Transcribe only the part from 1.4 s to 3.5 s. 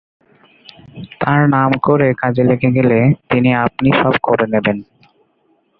নাম করে কাজে লেগে গেলে তিনি